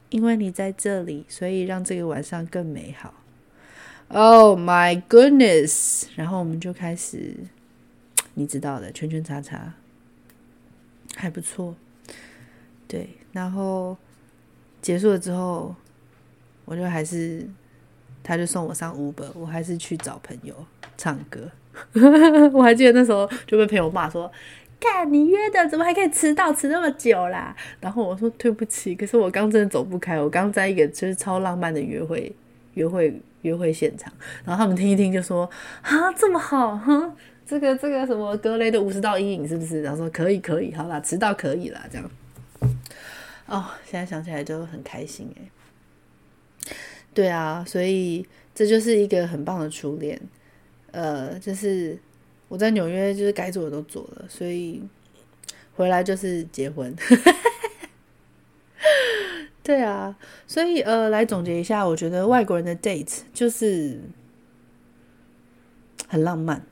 [0.10, 3.15] 因为你在这里，所以让这个晚上更美好。
[4.13, 6.08] Oh my goodness！
[6.15, 7.34] 然后我们就开始，
[8.34, 9.74] 你知道的，圈圈叉叉，
[11.15, 11.74] 还不错。
[12.89, 13.97] 对，然后
[14.82, 15.74] 结束了之后，
[16.65, 17.47] 我就还是，
[18.21, 20.54] 他就送我上 Uber，我还是去找朋友
[20.97, 21.50] 唱歌。
[22.52, 24.30] 我还记得那时候就被朋友骂说
[24.78, 32.36] ：“干你约的怎么还可以迟到，迟那么久啦？”然后我说：“对不起，可是我刚真的走不开，我刚在一个就是超浪漫的约会、
[32.74, 34.12] 约会、约会现场。”
[34.46, 35.50] 然后他们听一听就说
[35.82, 42.10] ：“啊，这么好，哼，这个这个什么格雷的五十道阴影是不是？”然后说：“可以，可以，好啦，迟到可以啦。”这样。
[43.48, 46.74] 哦，现在想起来就很开心诶。
[47.14, 50.20] 对啊，所以这就是一个很棒的初恋。
[50.92, 51.98] 呃，就是
[52.48, 54.82] 我在纽约，就是该做的都做了，所以
[55.76, 56.96] 回来就是结婚。
[59.63, 64.00] 对啊，所以呃，来总结一下，我觉得外国人的 date 就是
[66.08, 66.65] 很浪漫，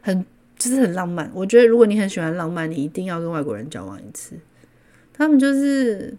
[0.00, 0.26] 很
[0.58, 1.30] 就是很浪漫。
[1.32, 4.36] 我觉得如果你很喜欢浪漫，你一定要跟外国人交往一次。
[5.12, 6.16] 他们就是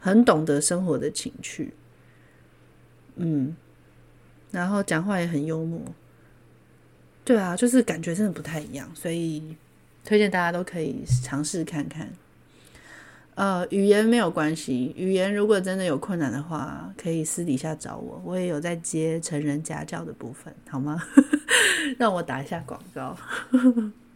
[0.00, 1.72] 很懂得生活的情趣，
[3.16, 3.54] 嗯，
[4.50, 5.80] 然后讲话也很幽默。
[7.24, 9.56] 对啊，就是感觉真的不太一样，所以
[10.04, 12.10] 推荐大家都可以尝试看看。
[13.38, 21.00] 呃，语言没有关系，语言如果真的有困难的话，可以私底下找我，我也有在接成人家教的部分，好吗？
[21.96, 23.16] 让我打一下广告。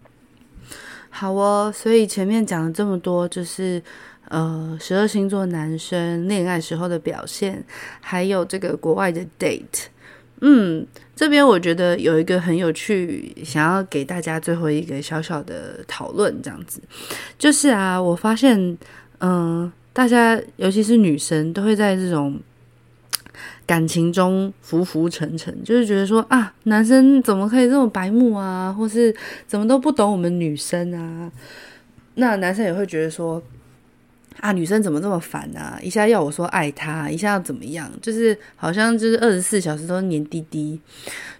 [1.08, 3.80] 好哦，所以前面讲了这么多，就是
[4.26, 7.64] 呃，十二星座男生恋爱时候的表现，
[8.00, 9.84] 还有这个国外的 date。
[10.40, 16.82] 嗯，这边我觉得有一个很有趣，想要给大家最后一个小小的讨论，这样子，
[17.38, 18.76] 就是啊，我发现，
[19.22, 22.38] 嗯、大家尤其是女生，都会在这种
[23.64, 29.14] 感情中浮浮沉沉，就是觉得说啊，男生怎么可以这么白目啊，或是
[29.46, 31.32] 怎么都不懂我们女生啊？
[32.16, 33.42] 那男生也会觉得说。
[34.40, 35.78] 啊，女生怎么这么烦啊？
[35.82, 37.90] 一下要我说爱她，一下要怎么样？
[38.00, 40.80] 就是好像就是二十四小时都黏滴滴。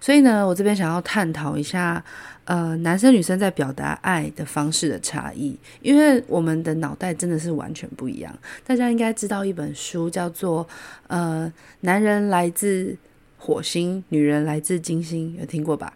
[0.01, 2.05] 所以呢，我这边想要探讨一下，
[2.45, 8.32] 呃，男生女生在表达爱的方式的差异，因为我们的脑袋真的是完全不一样。
[8.64, 10.64] 大家应该知道一本书叫做
[11.09, 12.97] 《呃，男人来自
[13.38, 15.93] 火星，女人来自金星》，有听过吧？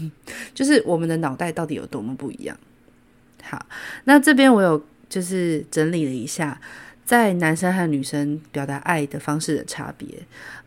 [0.54, 2.56] 就是我们的脑袋到底有多么不一样。
[3.42, 3.66] 好，
[4.04, 4.82] 那这边我有。
[5.08, 6.60] 就是整理了一下，
[7.04, 10.06] 在男生和女生表达爱的方式的差别。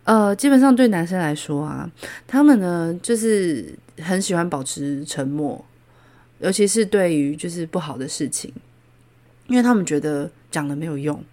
[0.03, 1.89] 呃，基本上对男生来说啊，
[2.25, 5.63] 他们呢就是很喜欢保持沉默，
[6.39, 8.51] 尤其是对于就是不好的事情，
[9.47, 11.23] 因为他们觉得讲了没有用。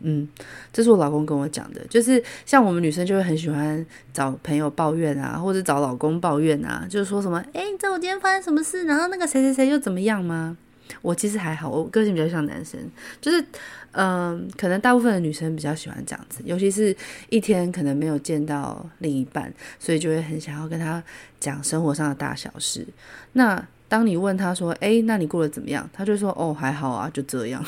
[0.00, 0.26] 嗯，
[0.72, 8.84] 这是我老公跟我讲的，就是像我们女生就会很喜欢找朋友抱怨啊，或者找老公抱怨啊，就是说什么，哎，你知道我今天发生什么事？
[8.84, 10.56] 然后那个谁谁谁又怎么样吗？
[11.02, 12.78] 我其实还好，我个性比较像男生，
[13.20, 13.44] 就是
[13.92, 16.94] 嗯、可能大部分的女生比较喜欢这样子，尤其是
[17.30, 21.02] 一天可能没有见到另一半，所以就会很想要跟他
[21.40, 22.86] 讲生活上的大小事。
[23.32, 25.88] 那当你问他说，哎，那你过得怎么样？
[25.92, 27.64] 他就说，哦，还好啊，就这样，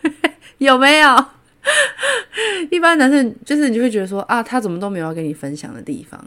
[0.58, 1.26] 有没有？
[2.70, 6.22] 一般男生就是你就会觉得说啊，他怎么都没有要跟你分享的地方，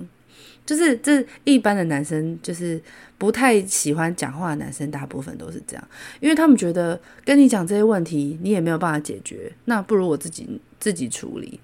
[0.67, 2.79] 就是这一般的男生就是
[3.17, 5.87] 不太喜欢讲话的男生，大部分都是这样，
[6.19, 11.59] 因为他们觉得跟你讲这些问题，你也没有办法解决，那不如我自己自己处理。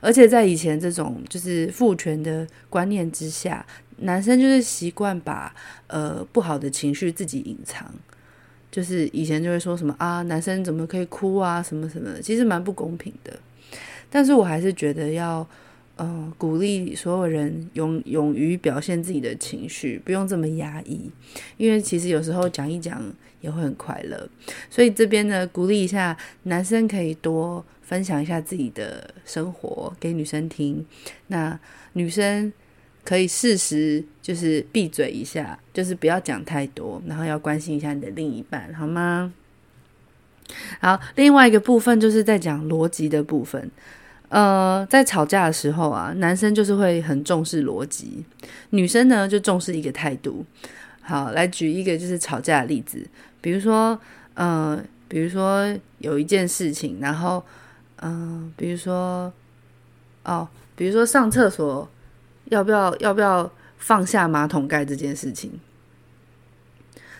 [0.00, 3.64] 而且在以前这种就是父权的观念之下，
[3.98, 5.54] 男生就是习惯把
[5.86, 7.88] 呃不好的情绪自己隐藏。
[8.72, 13.32] 就是以前就会说什么啊，男生怎么可以哭啊，什么什么的，其实蛮不公平的。
[14.08, 15.44] 但是我还是觉得要，
[16.00, 21.10] 呃，鼓励所有人勇勇于表现自己的情绪，不用这么压抑。
[21.58, 23.02] 因为其实有时候讲一讲
[23.40, 24.28] 也会很快乐。
[24.70, 30.86] 所以这边呢，鼓励一下男生可以多分享一下自己的生活给女生听。
[31.26, 31.60] 那
[31.92, 32.52] 女生。
[33.02, 39.32] 可以适时就是闭嘴一下，就是不要讲太多，然后要关心一下你的另一半，好吗？
[40.80, 43.70] 好，另外一个部分就是在讲逻辑的部分。
[44.30, 48.24] 呃，在吵架的时候啊，男生就是会很重视逻辑，
[48.70, 50.44] 女生呢就重视一个态度。
[51.02, 53.06] 好，来举一个就是吵架的例子，
[53.40, 54.00] 比如说，
[54.34, 55.66] 呃，比如说
[55.98, 57.44] 有一件事情，然后，
[57.96, 59.30] 嗯、比如说，
[60.24, 61.86] 哦，比如说上厕所。
[62.46, 65.52] 要不要要不要放下马桶盖这件事情？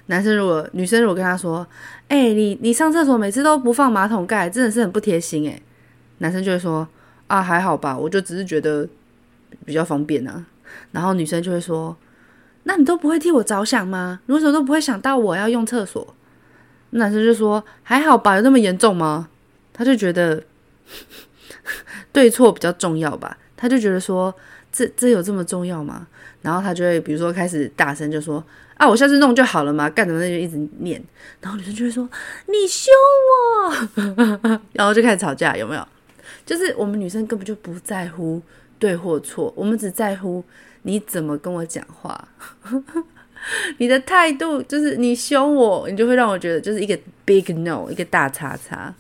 [0.07, 1.65] 男生如果女生如果跟他说
[2.09, 5.63] ：“哎、你你上厕所每次都不放马桶盖，真的是很不贴心。”哎，
[6.19, 6.89] 男生就会说
[7.31, 8.89] ：“啊，还好吧，我就只是觉得
[9.65, 10.45] 比较方便啊。”
[10.93, 11.97] 然后女生就会说
[12.65, 14.21] ：“那你都不会替我着想吗？
[14.27, 16.15] 你为什么都不会想到我要用厕所？”
[16.91, 19.29] 男生就说：“还好吧，有那么严重吗？”
[19.73, 20.43] 他就觉得
[22.13, 24.35] 对错比较重要吧，他就觉得说。
[24.73, 26.07] 这这有这么重要吗？
[26.43, 28.41] 然后他就会比如说开始大声就说
[28.77, 31.03] 啊，我下次弄就好了嘛，干什么那就一直念。
[31.41, 32.09] 然后女生就会说
[32.47, 32.95] 你凶
[34.47, 35.85] 我， 然后就开始吵架，有没有？
[36.51, 38.43] 就是我们女生根本就不在乎
[38.77, 40.43] 对或错，我们只在乎
[40.83, 42.27] 你怎么跟我讲话，
[43.79, 48.93] 你的态度就是你凶我，你就会让我觉得就是一个 big no，一个大叉叉。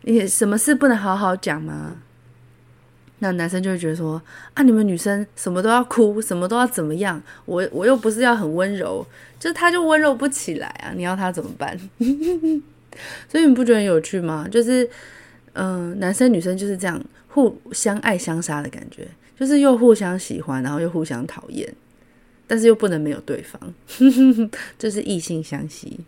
[0.00, 1.98] 你什么事不能好好讲吗？
[3.20, 4.20] 那男生就会觉得说
[4.54, 7.22] 啊，你们女生什么都要哭，什么都要怎么样？
[7.44, 9.06] 我我又不是要很温柔，
[9.38, 10.90] 就是他就温柔不起来啊！
[10.96, 11.78] 你要他怎么办？
[13.30, 14.48] 所以你不觉得很有趣吗？
[14.50, 14.90] 就是
[15.54, 21.72] 嗯、男生女生就是这样互相爱相杀的感觉，就是又互相喜欢，然后又互相讨厌，
[22.46, 23.74] 但是又不能没有对方，
[24.78, 26.00] 就是异性相吸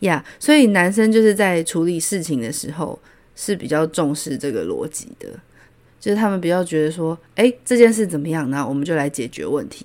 [0.00, 0.24] 呀。
[0.38, 2.98] 所以男生就是在处理事情的时候。
[3.36, 5.28] 是比较重视这个逻辑的，
[5.98, 8.64] 就是他们比较觉得说，哎，这件事怎么样呢？
[8.64, 9.84] 我们就来解决问题。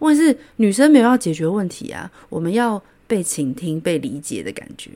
[0.00, 4.90] 问题是女生没有要解决问题啊，我们要被倾听、被理解的感觉。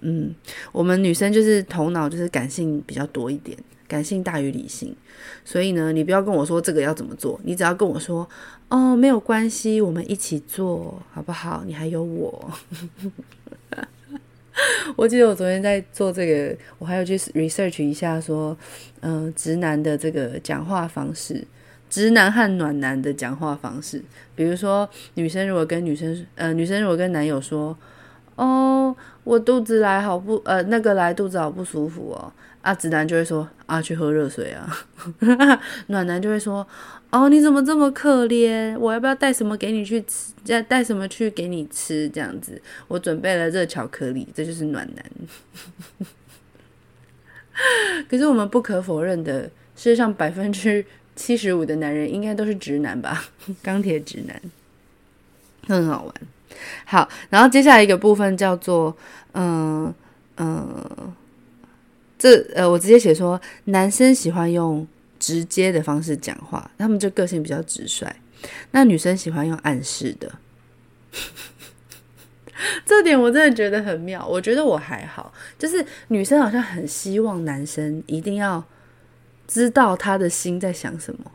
[0.00, 0.34] 嗯，
[0.72, 4.94] 我们女生就是头脑就是感性比较多一点，感性大于理性。
[5.44, 8.28] 所以呢，你不要跟我说这个要怎么做，你只要跟我说，
[8.68, 11.64] 哦，没有关系，我们一起做好不好？
[11.66, 12.52] 你还有我。
[14.96, 18.56] 我记得我昨天在做这个，我还有去 research 一下，说，
[19.00, 21.46] 嗯、直男的这个讲话方式，
[21.88, 24.02] 直男和暖男的讲话方式，
[24.34, 27.76] 比如说女生如果跟女生，呃，女生如果跟男友说，
[28.34, 28.96] 哦，
[29.28, 32.32] 我肚子来好不，呃，那个来肚子好不舒服哦。
[32.62, 34.66] 啊，直男就会说啊，去喝热水啊。
[35.88, 36.66] 暖男就会说，
[37.10, 38.74] 哦，你怎么这么可怜？
[38.78, 40.32] 我要不要带什么给你去吃？
[40.42, 42.08] 再带什么去给你吃？
[42.08, 42.58] 这样子，
[42.88, 45.04] 我准备了热巧克力，这就是暖男。
[48.08, 49.42] 可是我们不可否认的，
[49.76, 50.82] 世界上百分之
[51.14, 53.26] 七十五的男人应该都是直男吧？
[53.62, 54.40] 钢铁直男，
[55.66, 56.14] 很好玩。
[56.84, 58.96] 好，然后接下来一个部分叫做，
[59.32, 59.92] 嗯、
[60.36, 61.14] 嗯。
[62.20, 64.84] 这呃，我直接写说，男生喜欢用
[65.20, 68.12] 直接的方式讲话，他们就个性比较直率。
[68.72, 70.32] 那女生喜欢用暗示的。
[72.84, 74.26] 这点我真的觉得很妙。
[74.26, 78.64] 我觉得我还好，就是女生好像很希望男生一定要
[79.46, 81.30] 知道他的心在想什么。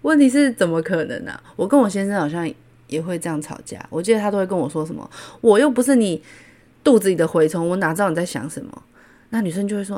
[0.00, 2.50] 问题是怎么可能呢、我跟我先生好像
[2.88, 3.84] 也会这样吵架。
[3.90, 5.08] 我记得他都会跟我说什么
[5.40, 6.22] ：“我又不是你
[6.84, 8.82] 肚子里的蛔虫，我哪知道你在想什么？”
[9.30, 9.96] 那女生就会说：“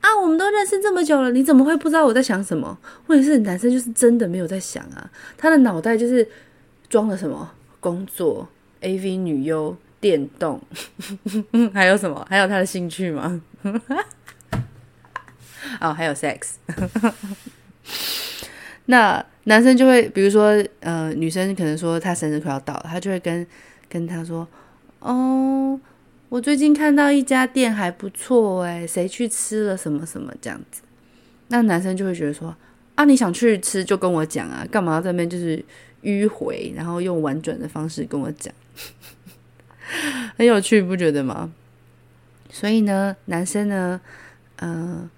[0.00, 2.78] 啊，我们都认识这么久了，你怎么会不知道我在想什么？”
[3.08, 6.28] 问题是男生就是真的没有在想啊，他的脑袋就是
[6.88, 8.48] 装了什么工作、
[8.80, 10.60] AV 女优、电动，
[11.74, 12.24] 还有什么？
[12.30, 13.42] 还有他的兴趣吗？
[15.80, 16.54] 哦，还有 sex。
[18.90, 23.46] 那男生就会，比如说，呃，女生可能说她生日快要到了，他就会跟
[23.86, 24.48] 跟他说
[25.00, 25.78] ：“哦，
[26.30, 30.80] 我最近看到一家店还不错，哎，谁去吃了什么什么这样子。”
[31.48, 32.56] 那男生就会觉得说
[32.96, 35.62] ：“啊，你想去吃就跟我讲啊，干嘛要在那边就是
[36.02, 38.52] 迂回，然后用婉转的方式跟我讲，
[40.38, 41.52] 很有趣，不觉得吗？”
[42.50, 44.00] 所以呢，男生呢，
[44.56, 45.10] 嗯、呃，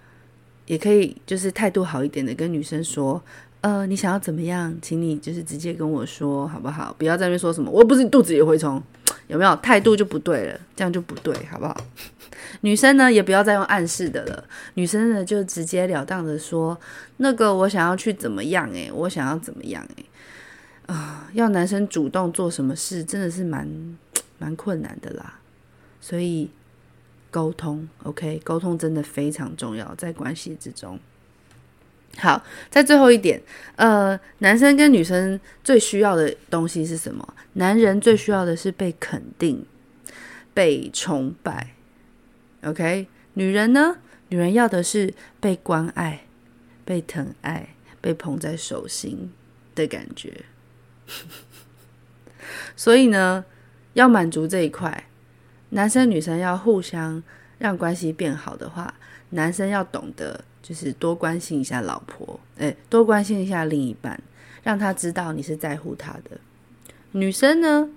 [0.66, 3.22] 也可以就是态度好一点的跟女生说。
[3.62, 4.74] 呃，你想要怎么样？
[4.80, 6.94] 请你就是直接跟我说好不好？
[6.98, 8.82] 不要在那边说什么，我不是你肚子里的蛔虫，
[9.26, 9.54] 有没有？
[9.56, 11.76] 态度就不对了，这样就不对，好不好？
[12.62, 14.44] 女生呢，也不要再用暗示的了，
[14.74, 16.78] 女生呢就直截了当的说，
[17.18, 18.68] 那个我想要去怎么样？
[18.70, 19.86] 诶，我想要怎么样？
[19.96, 20.06] 诶，
[20.86, 23.68] 啊，要男生主动做什么事，真的是蛮
[24.38, 25.38] 蛮困难的啦。
[26.00, 26.50] 所以
[27.30, 30.98] 沟通，OK，沟通真的非常重要，在关系之中。
[32.18, 33.40] 好，在最后一点，
[33.76, 37.34] 呃，男生跟女生最需要的东西是什么？
[37.54, 39.64] 男人最需要的是被肯定、
[40.52, 41.70] 被崇拜。
[42.64, 43.96] OK，女人呢？
[44.28, 46.24] 女人要的是被关爱、
[46.84, 49.32] 被疼爱、被捧在手心
[49.74, 50.44] 的感觉。
[52.76, 53.44] 所以呢，
[53.94, 55.08] 要满足这一块，
[55.70, 57.22] 男生女生要互相
[57.58, 58.94] 让关系变好的话，
[59.30, 60.44] 男生要懂得。
[60.70, 64.22] 就是多关心一下老婆，诶，多关心一下另一半，
[64.62, 66.38] 让他知道你是在乎他的。
[67.10, 67.90] 女生呢，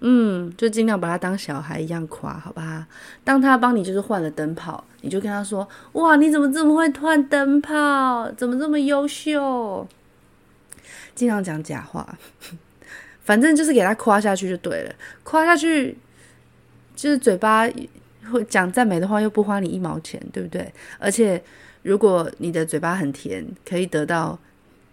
[0.00, 2.86] 嗯，就尽量把他当小孩一样夸，好吧？
[3.24, 8.30] 当他帮你就是换了灯泡，你就跟他说：“哇，你怎么这么会换灯泡？
[8.32, 9.88] 怎么这么优秀？”
[11.16, 12.18] 尽量讲假话，
[13.24, 14.94] 反正就是给他夸下去就对了。
[15.22, 15.96] 夸下去
[16.94, 17.66] 就是嘴巴
[18.30, 20.70] 会讲赞美的话，又不花你一毛钱，对不对？
[20.98, 21.42] 而且。
[21.84, 24.38] 如果你的嘴巴很甜，可以得到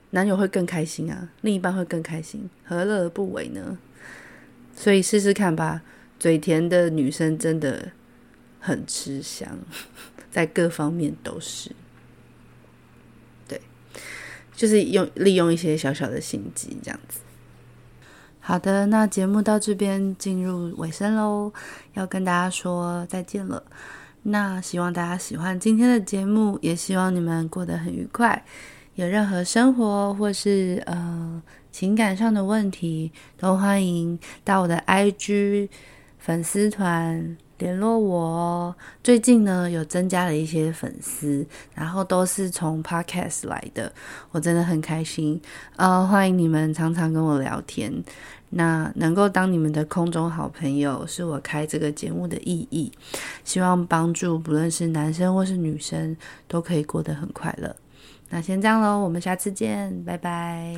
[0.09, 3.77] 男友会更开心啊，另一半会更开心，何乐而不为呢？
[4.75, 5.81] 所以试试看吧，
[6.19, 7.93] 嘴甜的女生真的
[8.59, 9.57] 很吃香，
[10.29, 11.71] 在各方面都是。
[13.47, 13.61] 对，
[14.53, 17.21] 就是用利用一些小小的心机这样子。
[18.41, 21.53] 好的，那节目到这边进入尾声喽，
[21.93, 23.63] 要跟大家说再见了。
[24.23, 28.43] 那希望大家喜欢今天的节目，也希望你们过得很愉快。
[28.95, 31.41] 有任何生活或是呃
[31.71, 35.69] 情感上的问题，都欢迎到我的 IG
[36.19, 38.75] 粉丝团联络我。
[39.01, 41.43] 最近呢，有增加了一些粉丝，
[41.73, 43.91] 然后都是从 Podcast 来的，
[44.31, 45.41] 我真的很开心。
[45.77, 47.91] 呃，欢迎你们常常跟我聊天。
[48.53, 52.91] 那能够当你们的空中好朋友，是我开这个节目的意义。
[53.43, 56.15] 希望帮助不论是男生或是女生
[56.47, 57.75] 都可以过得很快乐。
[58.29, 60.75] 那先这样喽，我们下次见，拜拜。